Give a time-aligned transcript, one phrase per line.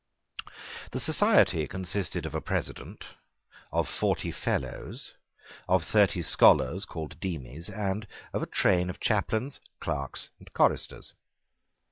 [0.93, 3.05] The society consisted of a President,
[3.71, 5.13] of forty Fellows,
[5.69, 11.13] of thirty scholars called Demies, and of a train of chaplains, clerks, and choristers.